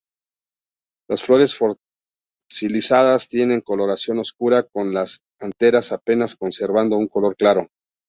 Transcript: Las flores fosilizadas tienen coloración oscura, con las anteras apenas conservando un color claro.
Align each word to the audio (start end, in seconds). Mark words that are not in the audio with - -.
Las 1.07 1.21
flores 1.21 1.55
fosilizadas 2.51 3.27
tienen 3.27 3.61
coloración 3.61 4.17
oscura, 4.17 4.63
con 4.63 4.95
las 4.95 5.21
anteras 5.39 5.91
apenas 5.91 6.35
conservando 6.35 6.97
un 6.97 7.07
color 7.07 7.35
claro. 7.35 7.69